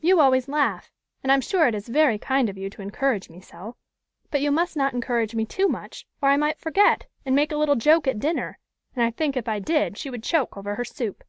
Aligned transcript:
You 0.00 0.18
always 0.18 0.48
laugh, 0.48 0.90
and 1.22 1.30
I 1.30 1.34
am 1.34 1.42
sure 1.42 1.66
it 1.68 1.74
is 1.74 1.88
very 1.90 2.16
kind 2.16 2.48
of 2.48 2.56
you 2.56 2.70
to 2.70 2.80
encourage 2.80 3.28
me 3.28 3.38
so; 3.42 3.76
but 4.30 4.40
you 4.40 4.50
must 4.50 4.78
not 4.78 4.94
encourage 4.94 5.34
me 5.34 5.44
too 5.44 5.68
much, 5.68 6.06
or 6.22 6.30
I 6.30 6.38
might 6.38 6.58
forget, 6.58 7.04
and 7.26 7.36
make 7.36 7.52
a 7.52 7.58
little 7.58 7.76
joke 7.76 8.08
at 8.08 8.18
dinner, 8.18 8.58
and 8.96 9.04
I 9.04 9.10
think, 9.10 9.36
if 9.36 9.46
I 9.46 9.58
did, 9.58 9.98
she 9.98 10.08
would 10.08 10.22
choke 10.22 10.56
over 10.56 10.76
her 10.76 10.86
soup." 10.86 11.22